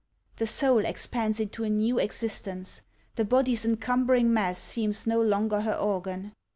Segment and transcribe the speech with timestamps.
[0.37, 2.81] The soul expands into a new existence.
[3.17, 6.31] The body's encumbering mass seems no longer her organ.